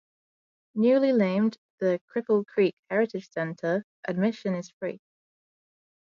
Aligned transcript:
Newly 0.73 1.11
named 1.13 1.59
the 1.79 2.01
Cripple 2.11 2.43
Creek 2.43 2.73
Heritage 2.89 3.29
Center, 3.29 3.85
admission 4.07 4.55
is 4.55 4.71
free. 4.79 4.99